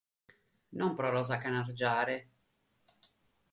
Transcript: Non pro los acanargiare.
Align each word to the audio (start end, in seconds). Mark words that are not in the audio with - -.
Non 0.79 0.95
pro 0.97 1.09
los 1.15 1.29
acanargiare. 1.35 2.17